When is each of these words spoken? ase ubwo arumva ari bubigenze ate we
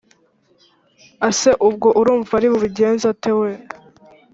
ase 1.27 1.51
ubwo 1.67 1.87
arumva 1.99 2.31
ari 2.37 2.47
bubigenze 2.51 3.05
ate 3.13 3.31
we 3.39 3.51